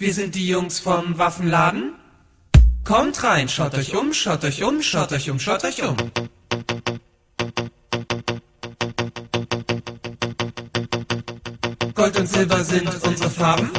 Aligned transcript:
Wir 0.00 0.14
sind 0.14 0.34
die 0.34 0.48
Jungs 0.48 0.80
vom 0.80 1.18
Waffenladen. 1.18 1.92
Kommt 2.84 3.22
rein, 3.22 3.50
schaut 3.50 3.74
euch 3.74 3.94
um, 3.94 4.14
schaut 4.14 4.42
euch 4.44 4.64
um, 4.64 4.80
schaut 4.80 5.12
euch 5.12 5.28
um, 5.28 5.38
schaut 5.38 5.62
euch 5.62 5.82
um. 5.82 5.94
Gold 11.94 12.18
und 12.18 12.26
Silber 12.26 12.64
sind 12.64 12.88
unsere 13.06 13.28
Farben. 13.28 13.70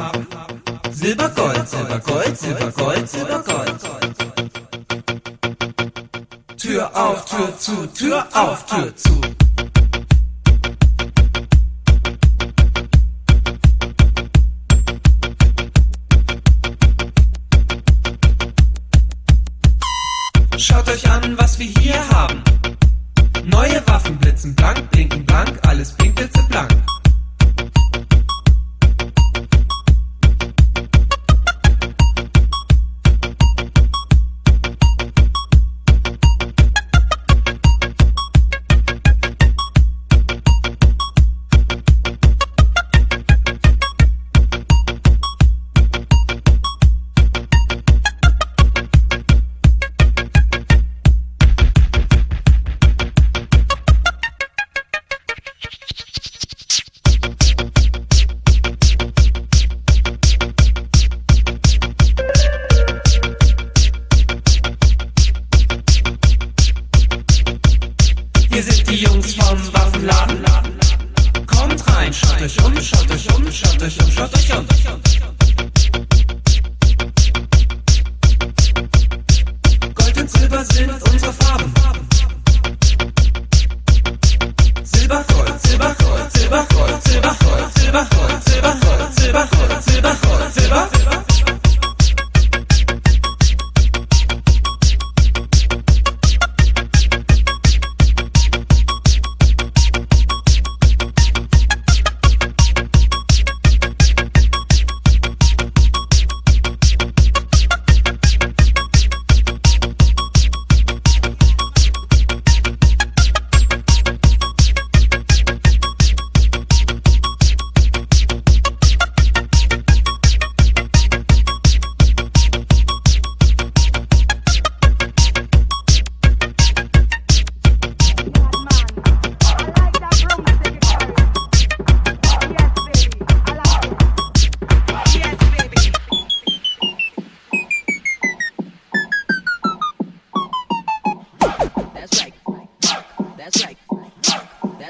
Silber, 0.92 1.28
Gold, 1.30 1.68
Silber, 1.68 1.98
Gold, 1.98 2.38
Silber, 2.38 2.72
Gold, 2.72 3.10
Silber, 3.10 3.44
Gold. 3.44 3.76
Tür 6.56 6.96
auf, 6.96 7.26
Tür 7.26 7.58
zu, 7.58 7.88
Tür 7.88 8.28
auf, 8.32 8.64
Tür 8.68 8.96
zu. 8.96 9.41
Schaut 20.72 20.88
euch 20.88 21.12
an, 21.12 21.38
was 21.38 21.60
wir 21.60 21.66
hier 21.66 22.00
haben. 22.12 22.42
Neue 23.44 23.86
Waffen 23.88 24.18
blitzen 24.18 24.56
blank, 24.56 24.90
blinken 24.92 25.26
blank, 25.26 25.60
alles 25.68 25.92
blinkt 25.92 26.16
blitzeblank. 26.16 26.72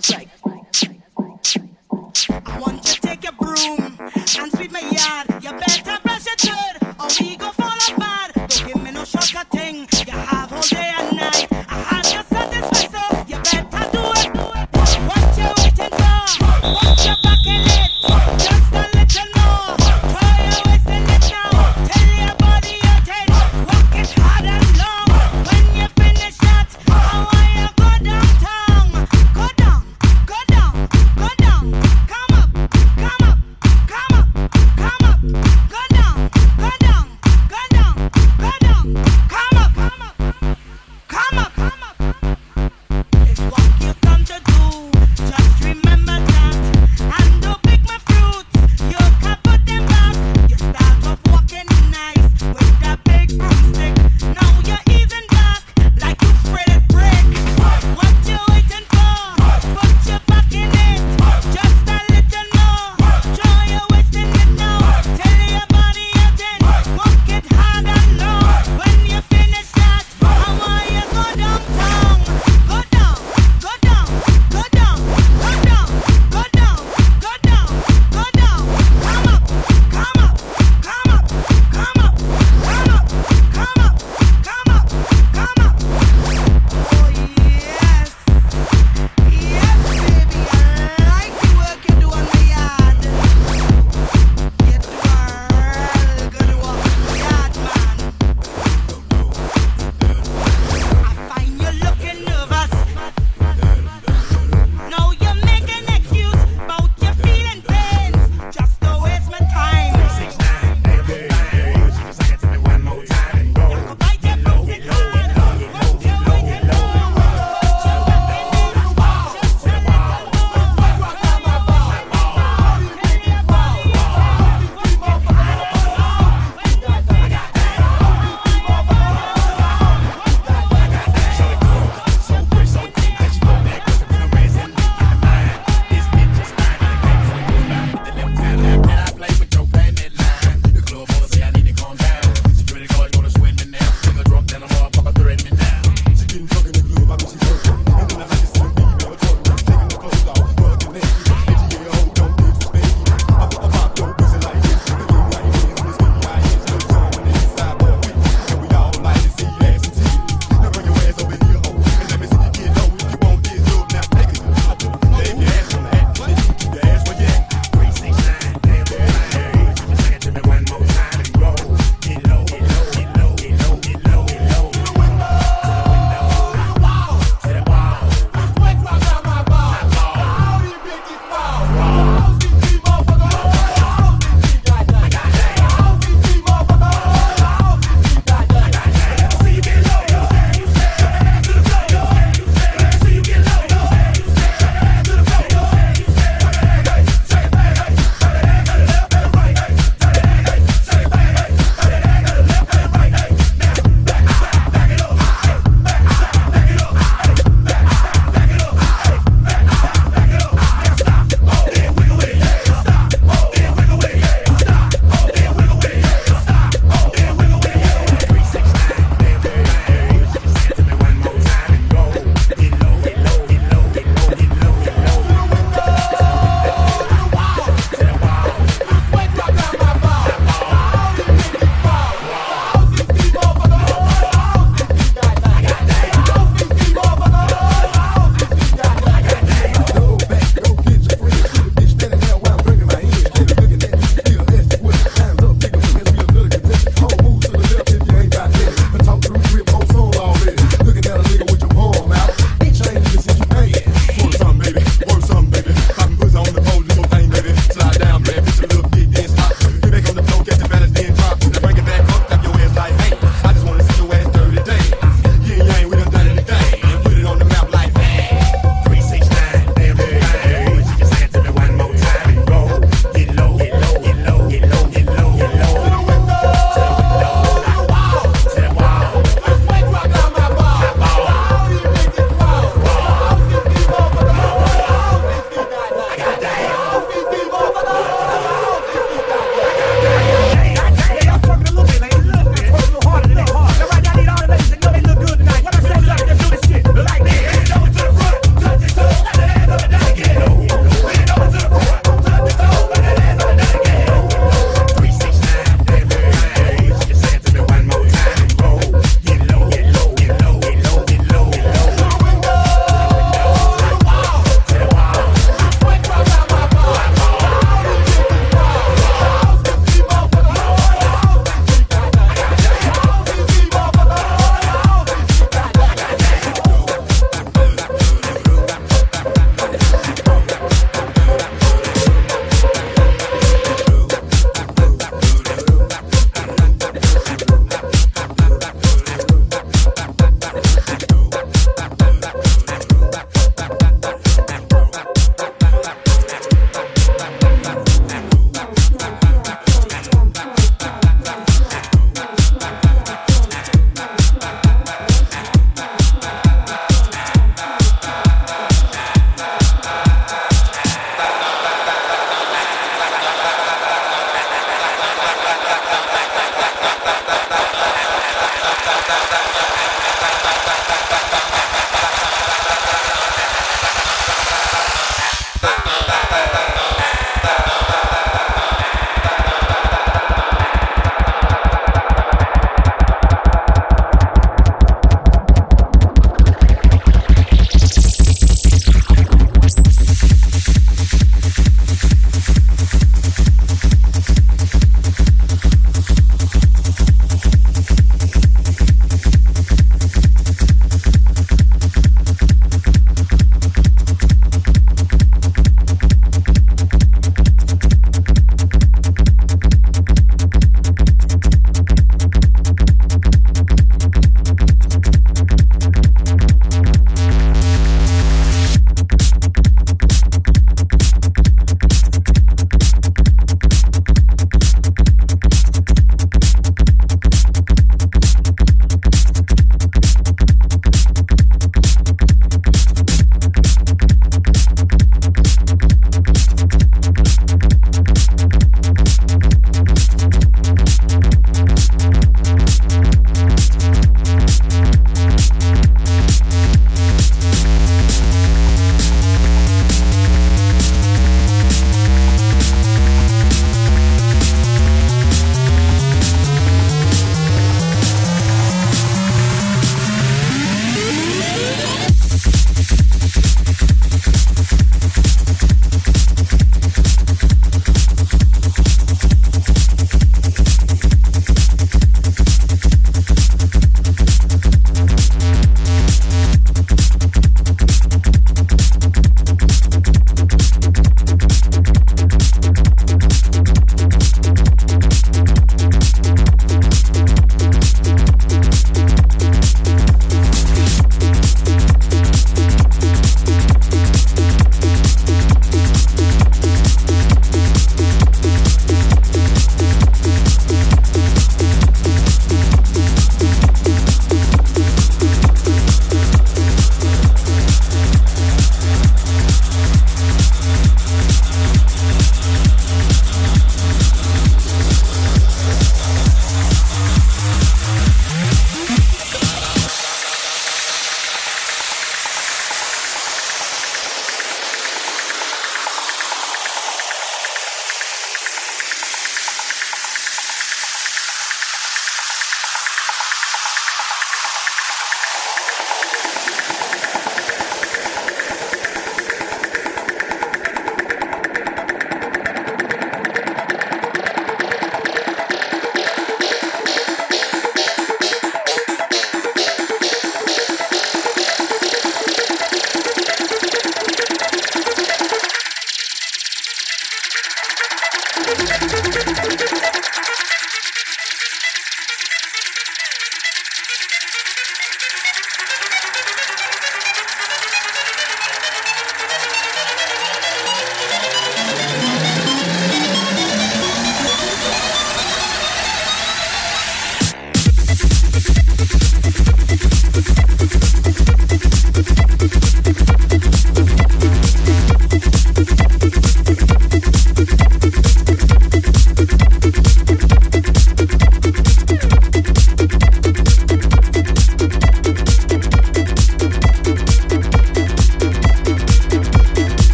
It's 0.00 0.10
like 0.14 0.39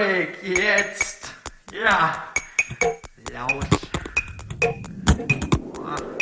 Break 0.00 0.42
jetzt. 0.42 1.30
Ja. 1.74 2.32
Laut. 3.30 3.66
Oh. 4.64 6.19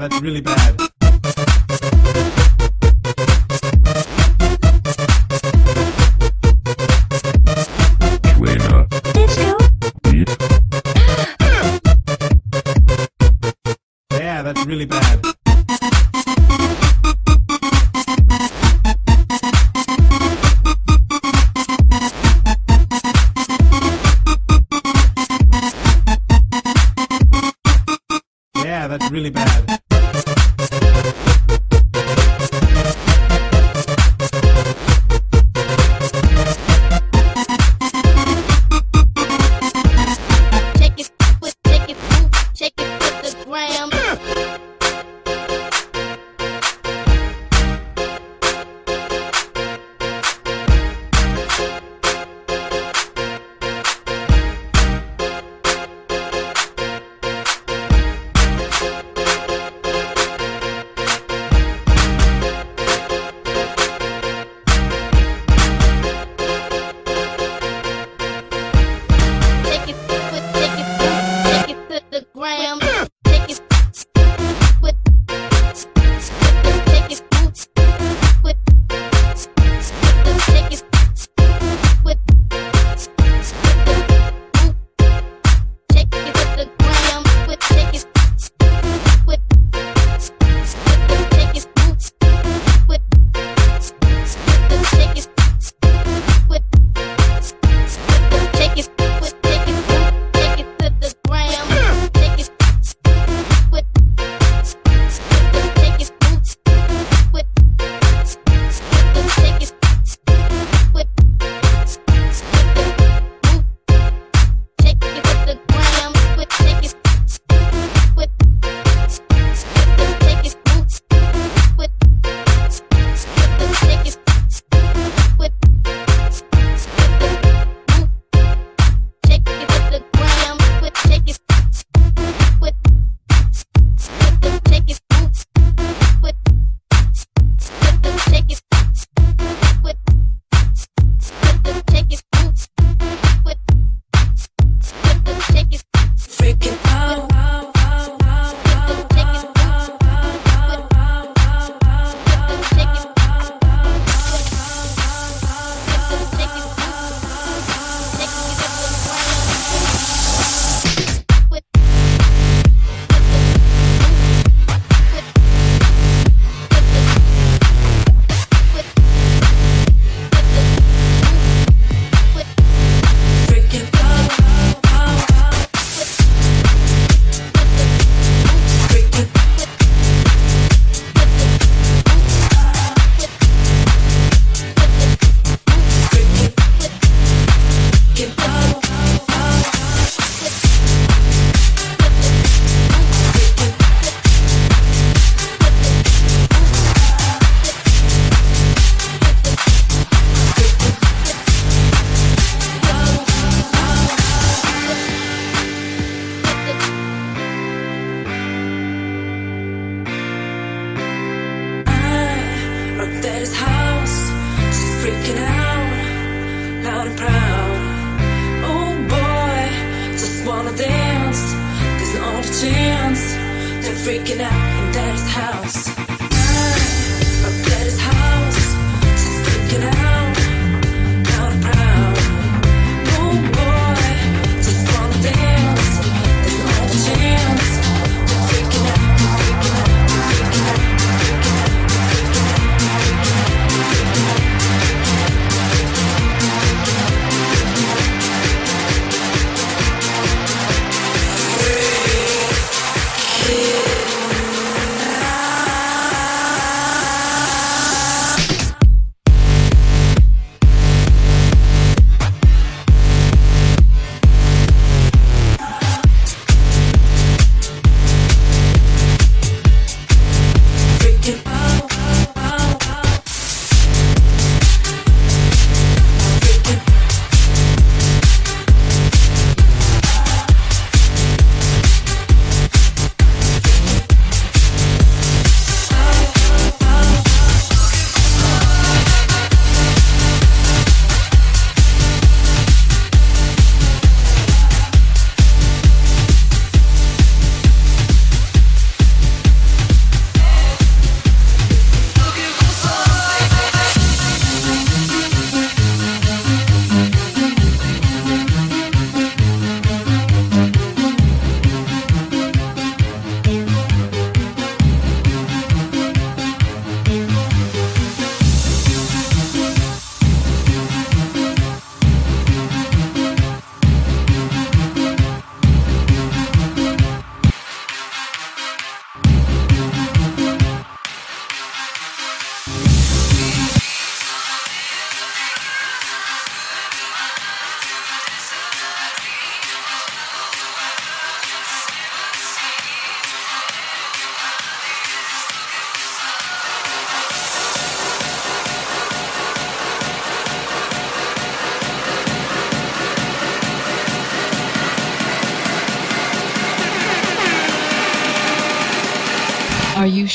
that 0.00 0.20
really 0.22 0.40
bad. 0.40 0.89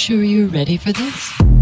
Sure 0.05 0.23
you're 0.23 0.47
ready 0.47 0.77
for 0.77 0.91
this? 0.93 1.54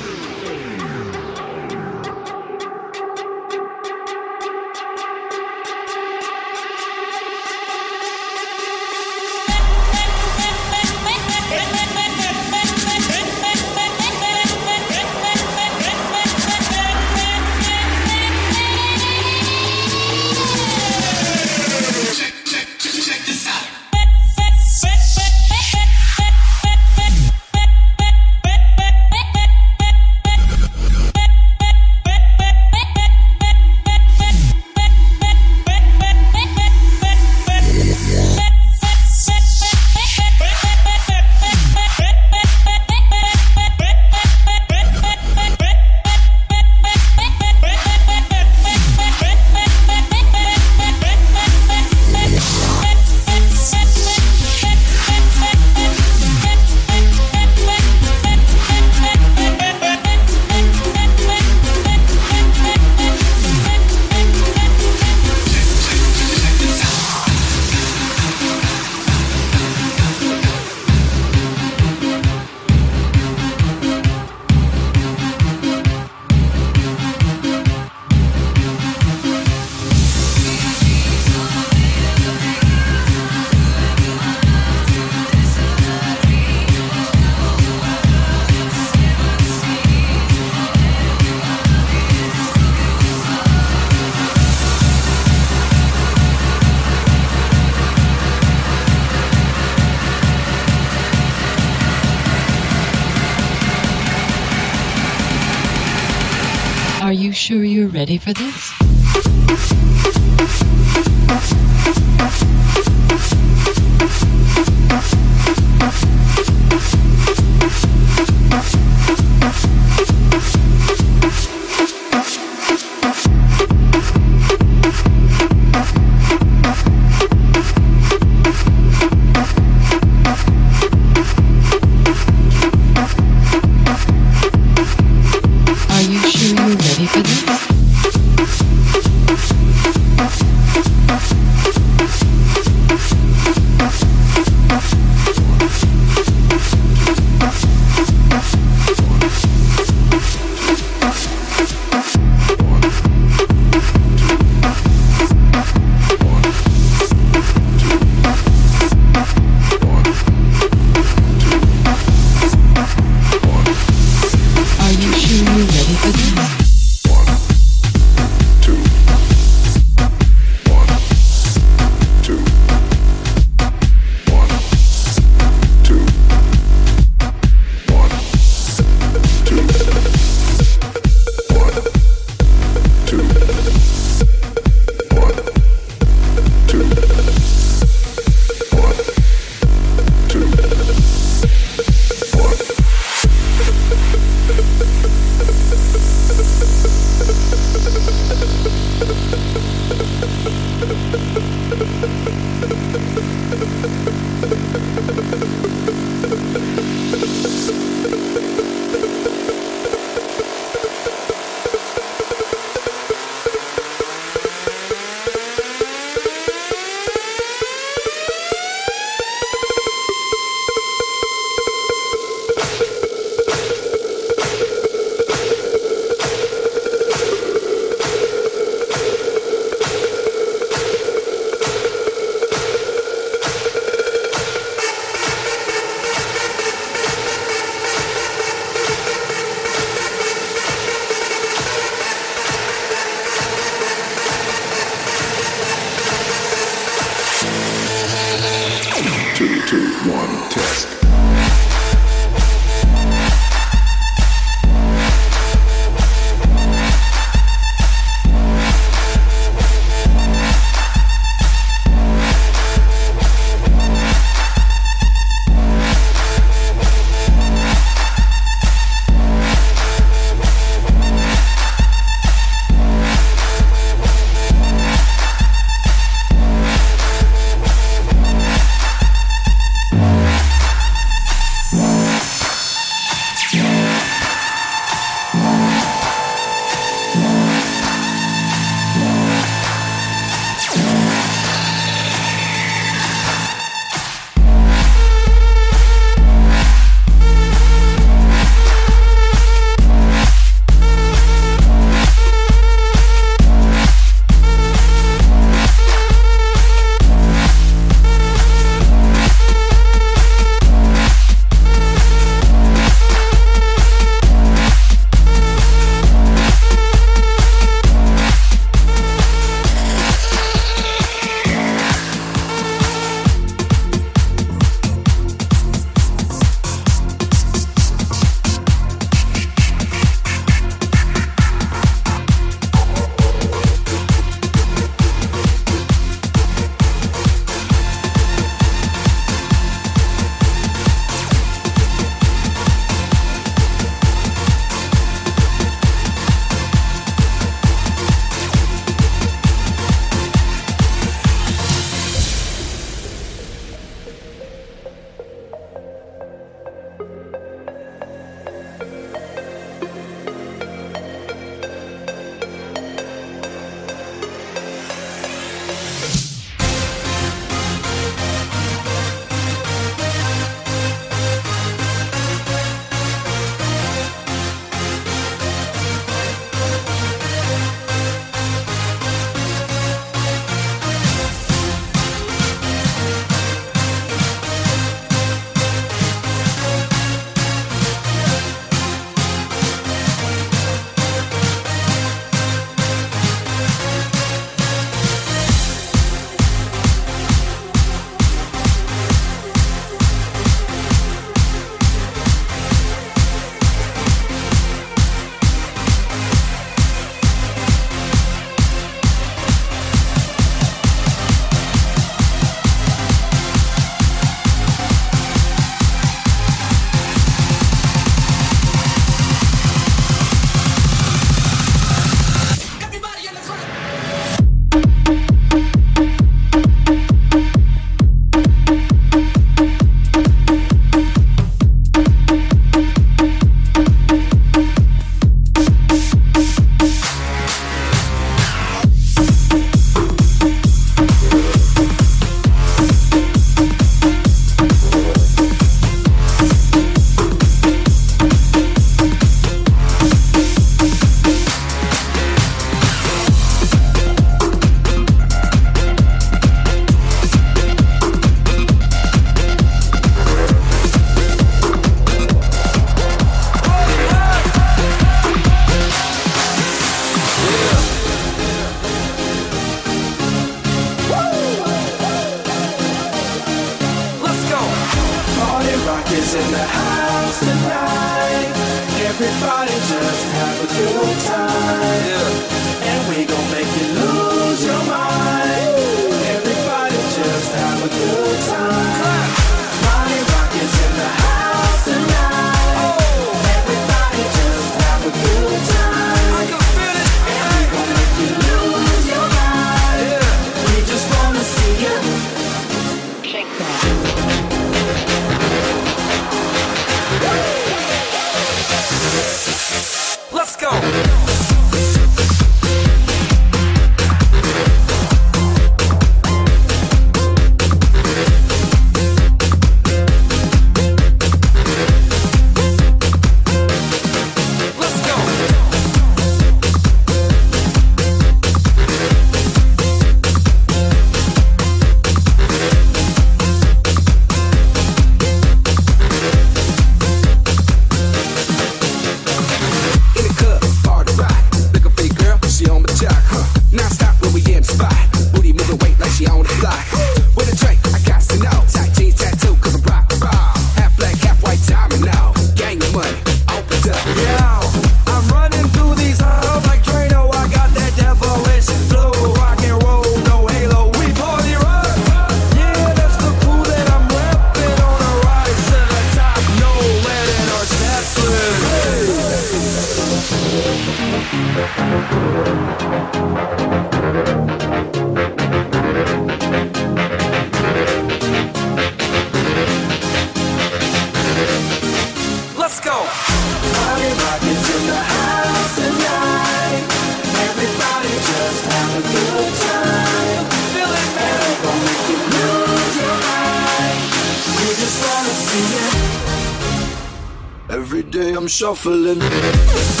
Shuffling. 598.61 600.00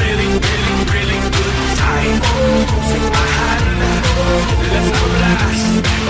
Really, 0.00 0.30
really, 0.36 0.76
really 0.94 1.18
good 1.30 1.56
time. 1.78 2.16
Take 2.90 3.06
my 3.12 3.26
hand, 3.38 3.66
let's. 3.80 5.00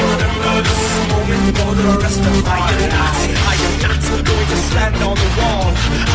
Remember 0.01 0.63
this 0.65 0.85
moment 1.11 1.57
for 1.59 1.73
the 1.75 1.89
rest 2.01 2.21
of 2.21 2.37
my 2.45 2.59
life. 2.59 3.29
I 3.37 3.57
am 3.67 3.75
not 3.85 4.01
going 4.25 4.49
to 4.49 4.59
stand 4.71 4.97
on 4.97 5.17
the 5.17 5.31
wall. 5.39 5.69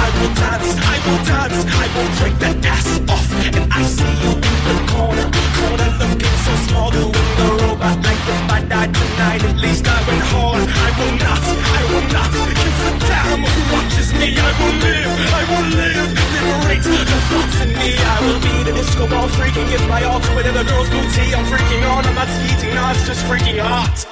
I 0.06 0.08
will 0.16 0.34
dance, 0.34 0.72
I 0.94 0.98
will 1.06 1.22
dance, 1.26 1.60
I 1.66 1.86
will 1.94 2.10
break 2.20 2.36
that 2.44 2.66
ass 2.66 2.88
off. 3.14 3.28
And 3.46 3.56
I 3.72 3.82
see 3.84 4.16
you 4.24 4.34
in 4.34 4.60
the 4.70 4.76
corner, 4.92 5.28
corner 5.58 5.92
looking 6.02 6.38
so 6.46 6.54
small, 6.68 6.90
doing 6.92 7.32
the 7.40 7.48
robot 7.62 7.98
like 8.06 8.24
if 8.26 8.42
I 8.50 8.60
tonight. 8.66 9.42
At 9.46 9.58
least 9.58 9.86
I 9.88 10.00
went 10.08 10.24
hard. 10.34 10.66
I 10.66 10.90
will 10.98 11.16
not, 11.26 11.42
I 11.78 11.82
will 11.92 12.08
not 12.16 12.32
give 12.34 12.80
a 12.86 12.92
damn 13.06 13.42
who 13.46 13.62
watches 13.74 14.10
me. 14.14 14.28
I 14.34 14.52
will 14.60 14.76
live, 14.82 15.14
I 15.40 15.44
will 15.52 15.68
live, 15.78 16.35
the 16.84 17.20
thoughts 17.30 17.66
me. 17.66 17.96
I 17.96 18.18
will 18.26 18.42
be 18.42 18.64
the 18.70 18.74
disco 18.76 19.08
ball 19.08 19.28
freaking, 19.30 19.70
give 19.70 19.88
my 19.88 20.04
all 20.04 20.20
to 20.20 20.32
whatever 20.36 20.64
girl's 20.64 20.90
booty. 20.90 21.34
I'm 21.36 21.46
freaking 21.46 21.84
on, 21.90 22.06
I'm 22.06 22.16
not 22.16 22.28
skeeting, 22.28 22.76
no, 22.76 22.90
it's 22.92 23.06
just 23.08 23.26
freaking 23.26 23.60
hot. 23.60 24.06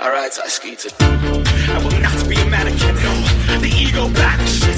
Alright, 0.00 0.36
I 0.42 0.48
skeeted. 0.48 0.92
I 1.00 1.78
will 1.82 2.00
not 2.00 2.28
be 2.28 2.36
a 2.36 2.44
mannequin, 2.46 2.94
no. 3.00 3.14
The 3.60 3.68
ego 3.68 4.08
back 4.12 4.40
shit. 4.46 4.76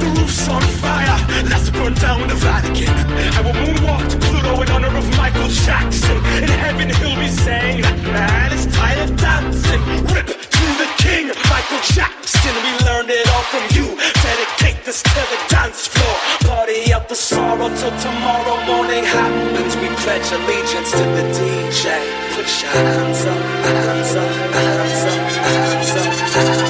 The 0.00 0.08
roof's 0.18 0.48
on 0.48 0.62
fire. 0.80 1.16
Let's 1.48 1.70
burn 1.70 1.94
down 1.94 2.28
the 2.28 2.34
Vatican. 2.34 2.92
I 3.36 3.40
will 3.40 3.56
moonwalk 3.56 4.08
to 4.10 4.18
Pluto 4.18 4.62
in 4.62 4.70
honor 4.70 4.96
of 4.96 5.06
Michael 5.16 5.48
Jackson. 5.48 6.16
In 6.42 6.48
heaven, 6.48 6.88
he'll 6.90 7.18
be 7.18 7.28
saying 7.28 7.82
that 7.82 7.96
man 8.04 8.52
is 8.52 8.66
tired 8.66 9.08
of 9.08 9.16
dancing. 9.16 9.80
Rip 10.12 10.26
to 10.28 10.66
the 10.80 10.88
king, 10.98 11.28
Michael 11.48 11.82
Jackson. 11.96 12.54
We 12.64 12.72
learned 12.84 13.10
it 13.10 13.26
all 13.32 13.44
from 13.48 13.64
you. 13.76 13.96
Dedicate 14.20 14.63
this 14.84 15.02
to 15.02 15.08
the 15.08 15.38
dance 15.48 15.86
floor. 15.86 16.14
Party 16.40 16.92
out 16.92 17.08
the 17.08 17.14
sorrow 17.14 17.68
till 17.68 17.96
tomorrow 17.98 18.56
morning 18.66 19.04
happens. 19.04 19.76
We 19.76 19.88
pledge 20.04 20.30
allegiance 20.30 20.90
to 20.92 21.04
the 21.16 21.24
DJ. 21.36 21.84
Put 22.34 22.48
your 22.60 22.70
hands 22.70 23.24
up, 23.24 23.42
hands 23.64 24.14
up, 24.14 24.30
hands 24.54 25.04
up, 25.10 25.30
hands 26.34 26.60
up, 26.60 26.63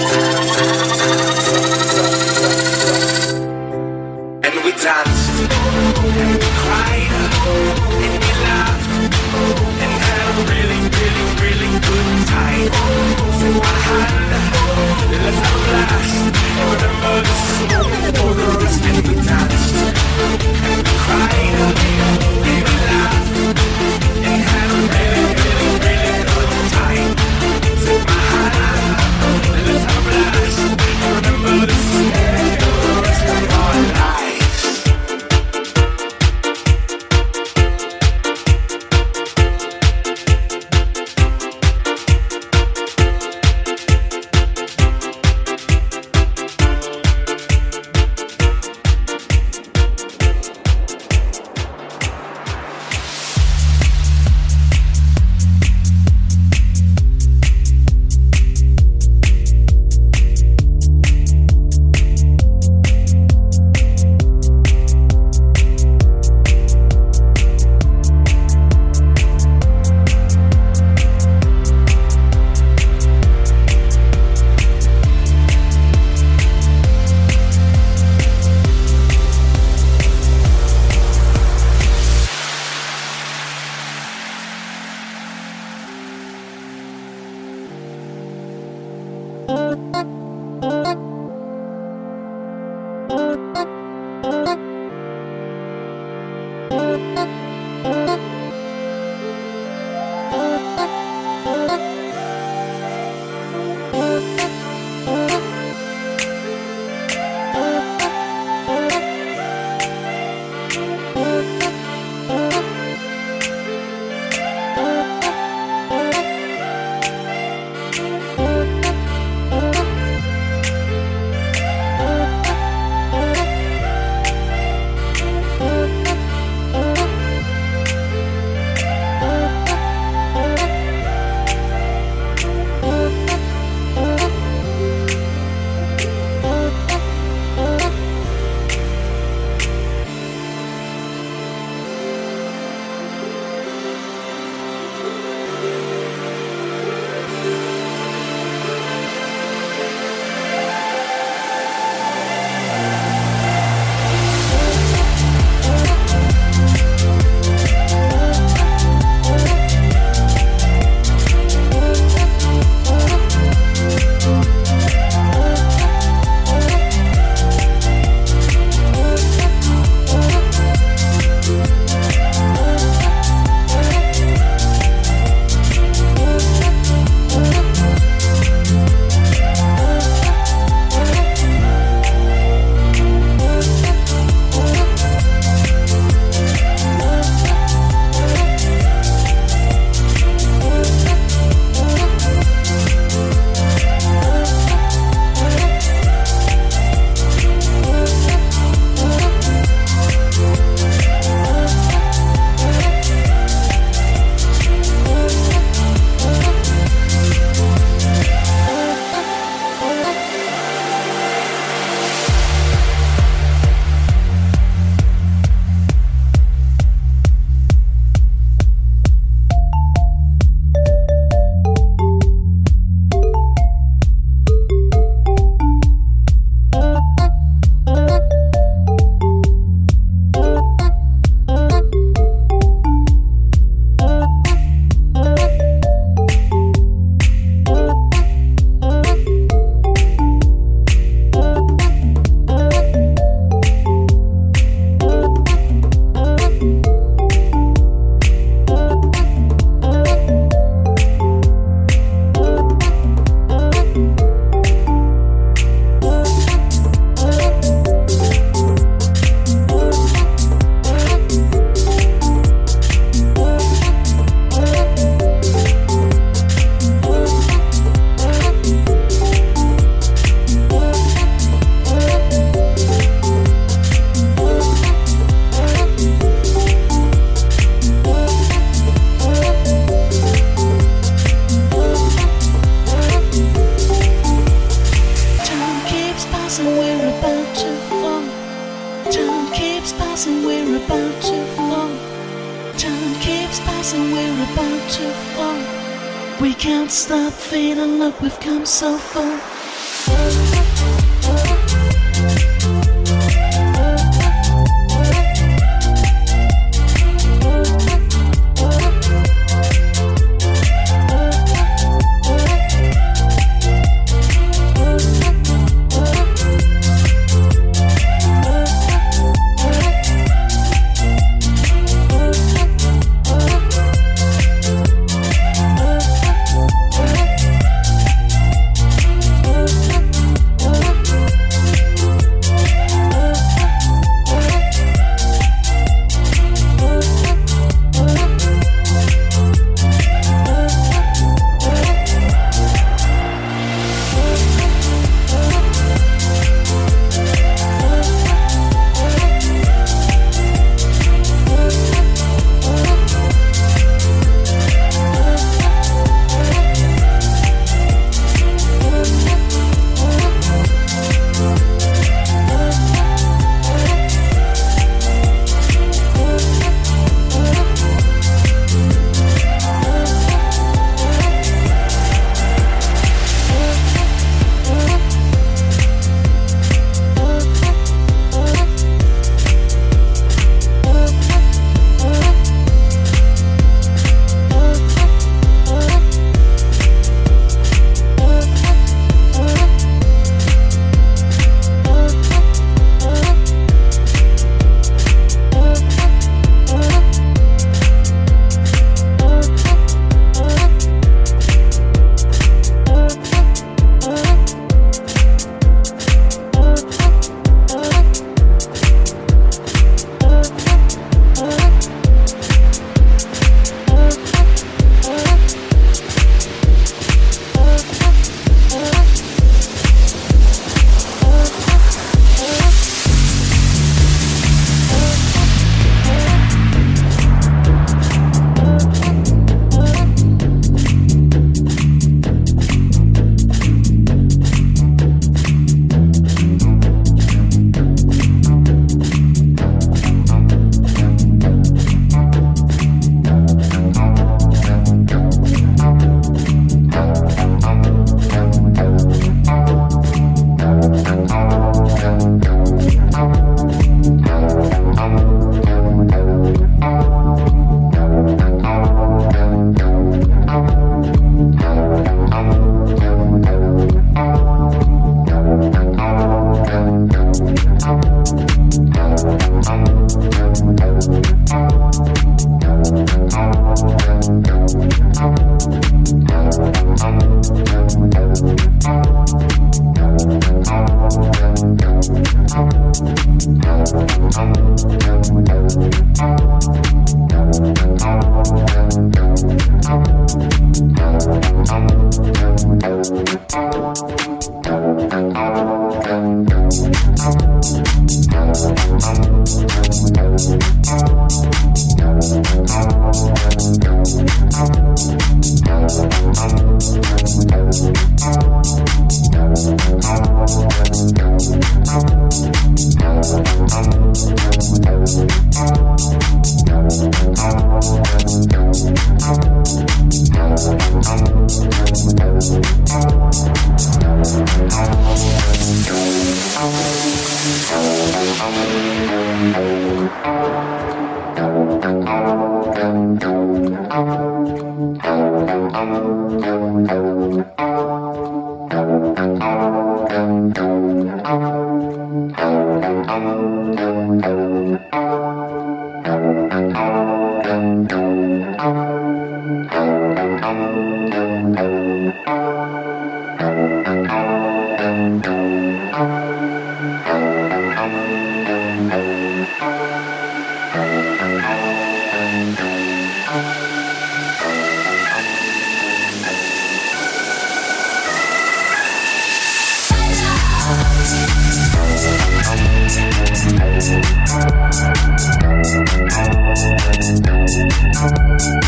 Thank 577.94 578.63